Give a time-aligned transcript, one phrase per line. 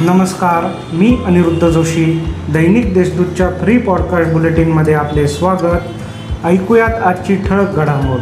[0.00, 2.04] नमस्कार मी अनिरुद्ध जोशी.
[2.52, 6.46] दैनिक देशदूतच्या free podcast बुलेटिनमध्ये आपले स्वागत.
[6.46, 8.20] ऐकूयात आजची ठळक घडामोड.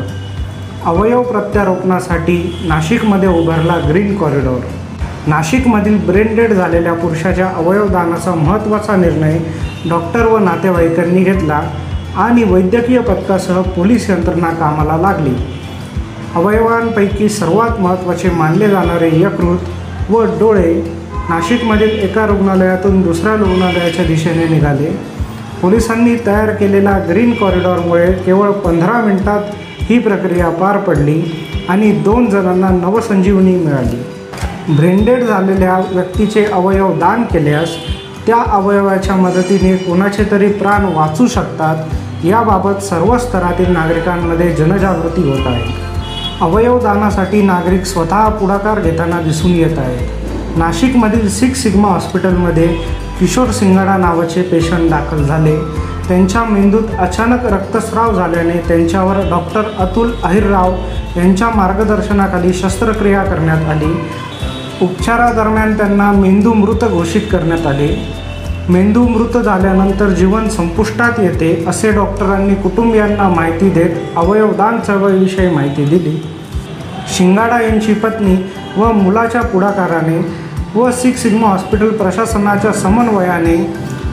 [0.84, 4.58] अवयव प्रत्यारोपणासाठी नाशिकमध्ये उभारला ग्रीन कॉरिडॉर
[5.26, 9.38] नाशिकमधील ब्रेन डेड झालेल्या पुरुषाच्या अवयवदानाचा महत्त्वाचा निर्णय
[9.90, 11.62] डॉक्टर व नातेवाईकांनी घेतला
[12.16, 15.34] आणि वैद्यकीय पथकासह पोलीस यंत्रणा कामाला लागली.
[16.34, 24.90] अवयवांपैकी सर्वात महत्त्वाचे मानले जाणारे यकृत व डोळे नाशिकमधील एका रुग्णालयातून दुसऱ्या रुग्णालयाच्या दिशेने निघाले.
[25.62, 29.40] पोलिसांनी तयार केलेल्या ग्रीन कॉरिडॉरमुळे केवळ पंधरा मिनिटात
[29.80, 31.22] ही प्रक्रिया पार पडली
[31.68, 34.02] आणि दोन जणांना नवसंजीवनी मिळाली.
[34.76, 37.68] ब्रेंडेड झालेल्या व्यक्तीचे अवयव दान केल्यास
[38.26, 45.64] त्या अवयवाच्या मदतीने कोणाचे तरी प्राण वाचू शकतात याबाबत सर्व स्तरातील नागरिकांमध्ये जनजागृती होत आहे.
[46.40, 50.21] अवयवदानासाठी नागरिक स्वतः पुढाकार घेताना दिसून येत आहेत.
[50.56, 52.66] नाशिकमधील सिक्स सिग्मा हॉस्पिटलमध्ये
[53.20, 55.56] किशोर सिंगाडा नावाचे पेशंट दाखल झाले.
[56.08, 60.72] त्यांच्या मेंदूत अचानक रक्तस्राव झाल्याने त्यांच्यावर डॉक्टर अतुल अहिरराव
[61.16, 63.92] यांच्या मार्गदर्शनाखाली शस्त्रक्रिया करण्यात आली.
[64.82, 67.88] उपचारादरम्यान त्यांना मेंदू मृत घोषित करण्यात आले.
[68.68, 76.22] मेंदू मृत झाल्यानंतर जीवन संपुष्टात येते असे डॉक्टरांनी कुटुंबियांना माहिती देत अवयवदान चळवळीविषयी माहिती दिली.
[77.08, 78.36] शिंगाडा यांची पत्नी
[78.76, 80.41] व मुलाच्या पुढाकाराने
[80.74, 83.56] व सिक्स सिग्मा हॉस्पिटल प्रशासनाच्या समन्वयाने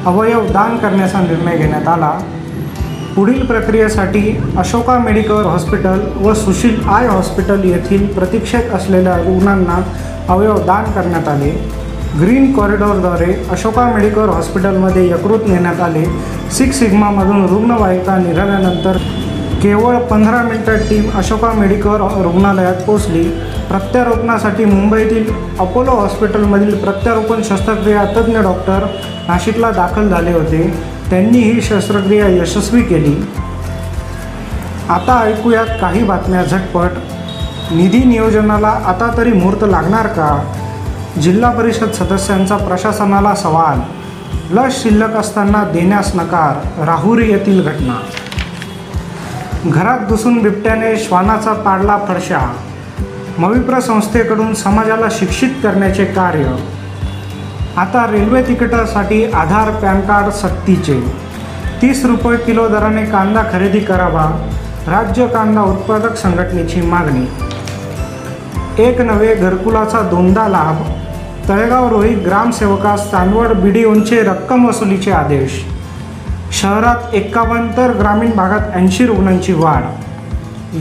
[0.06, 2.12] अवयव दान करण्याचा निर्णय घेण्यात आला.
[3.16, 4.22] पुढील प्रक्रियेसाठी
[4.58, 9.82] अशोका मेडिकल हॉस्पिटल व सुशील आय हॉस्पिटल येथील प्रतीक्षेत असलेल्या रुग्णांना
[10.30, 11.50] अवयव दान करण्यात आले.
[12.20, 16.06] ग्रीन कॉरिडॉरद्वारे अशोका मेडिकल हॉस्पिटलमध्ये यकृत नेण्यात आले.
[16.52, 18.98] सिक्स सिग्मामधून रुग्णवाहिका निघाल्यानंतर
[19.64, 23.24] केवळ पंधरा मिनिटात टीम अशोका मेडिकल रुग्णालयात पोहोचली.
[23.70, 28.86] प्रत्यारोपणासाठी मुंबईतील अपोलो हॉस्पिटलमधील प्रत्यारोपण शस्त्रक्रिया तज्ज्ञ डॉक्टर
[29.28, 30.84] नाशिकला दाखल झाले होते.
[31.10, 33.26] त्यांनी ही शस्त्रक्रिया यशस्वी केली.
[34.90, 36.90] आता ऐकूयात काही बातम्या झटपट.
[37.72, 40.54] निधी नियोजनाला आता तरी मुहूर्त लागणार का?
[41.22, 43.80] जिल्हा परिषद सदस्यांचा प्रशासनाला सवाल.
[44.58, 48.00] लस शिल्लक असताना देण्यास नकार राहुरी येथील घटना.
[49.66, 52.54] घरात घुसून बिबट्याने श्वानाचा पाडला फडशा.
[53.40, 56.56] मविप्र संस्थेकडून समाजाला शिक्षित करण्याचे कार्य.
[57.78, 61.00] आता रेल्वे तिकिटासाठी आधार पॅन कार्ड सक्तीचे.
[61.82, 64.26] तीस रुपये किलो दराने कांदा खरेदी करावा
[64.88, 67.26] राज्य कांदा उत्पादक संघटनेची मागणी.
[68.84, 70.76] एक नवे घरकुलाचा दोनदा लाभ
[71.50, 75.66] तळेगाव रोहित ग्रामसेवकास चांदवड बीडीओंचे रक्कम वसुलीचे आदेश.
[76.52, 79.84] शहरात एक्कावन्न तर ग्रामीण भागात ऐंशी रुग्णांची वाढ.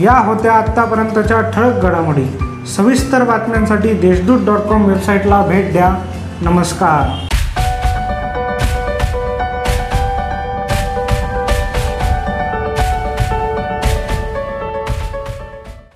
[0.01, 2.39] या होत्या आत्तापर्यंतच्या ठळक घडामोडी.
[2.75, 5.95] सविस्तर बातम्यांसाठी देशदूत डॉट कॉम वेबसाईटला भेट द्या.
[6.41, 7.28] नमस्कार.